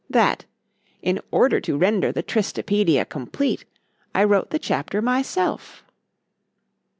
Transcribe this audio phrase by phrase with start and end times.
[0.09, 0.45] ——That,
[1.03, 5.83] in order to render the Tristra pædia complete,—I wrote the chapter myself.